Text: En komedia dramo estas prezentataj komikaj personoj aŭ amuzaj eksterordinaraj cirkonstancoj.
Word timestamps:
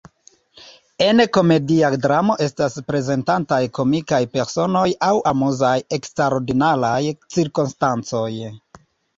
En 1.07 1.19
komedia 1.37 1.91
dramo 2.05 2.37
estas 2.45 2.77
prezentataj 2.87 3.59
komikaj 3.79 4.21
personoj 4.39 4.87
aŭ 5.09 5.13
amuzaj 5.33 5.77
eksterordinaraj 5.99 7.01
cirkonstancoj. 7.37 8.29